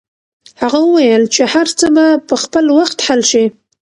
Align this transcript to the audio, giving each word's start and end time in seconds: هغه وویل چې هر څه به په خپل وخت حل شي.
هغه 0.61 0.79
وویل 0.83 1.23
چې 1.35 1.41
هر 1.53 1.67
څه 1.79 1.87
به 1.95 2.05
په 2.27 2.35
خپل 2.43 2.65
وخت 2.77 2.97
حل 3.07 3.21
شي. 3.31 3.45